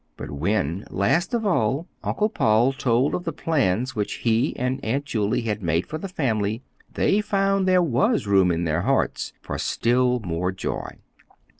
But 0.17 0.31
when, 0.31 0.85
last 0.89 1.31
of 1.35 1.45
all, 1.45 1.85
Uncle 2.03 2.27
Paul 2.29 2.73
told 2.73 3.13
of 3.13 3.23
the 3.23 3.31
plans 3.31 3.95
which 3.95 4.15
he 4.25 4.55
and 4.57 4.83
Aunt 4.83 5.05
Julie 5.05 5.41
had 5.43 5.61
made 5.61 5.85
for 5.85 5.99
the 5.99 6.07
family, 6.09 6.63
they 6.91 7.21
found 7.21 7.67
there 7.67 7.83
was 7.83 8.25
room 8.25 8.49
in 8.51 8.63
their 8.63 8.81
hearts 8.81 9.31
for 9.41 9.59
still 9.59 10.19
more 10.21 10.51
joy. 10.51 10.95